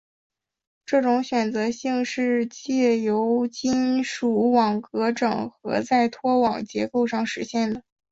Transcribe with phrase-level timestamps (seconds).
[0.83, 7.83] 这种选择性是藉由金属网格整合在拖网结构上实现的。